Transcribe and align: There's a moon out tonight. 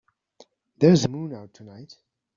There's 0.79 1.05
a 1.05 1.09
moon 1.09 1.35
out 1.35 1.53
tonight. 1.53 1.95